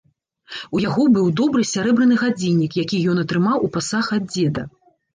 У 0.77 0.81
яго 0.83 1.05
быў 1.17 1.27
добры 1.41 1.67
сярэбраны 1.73 2.19
гадзіннік, 2.23 2.71
які 2.83 3.05
ён 3.15 3.23
атрымаў 3.27 3.57
у 3.71 3.73
пасаг 3.81 4.05
ад 4.23 4.31
дзеда. 4.37 4.71